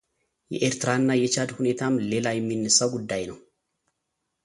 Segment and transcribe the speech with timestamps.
[0.53, 3.39] የኤርትራና የቻድ ሁኔታም ሌላ የሚነሳው ጉዳይ ነው።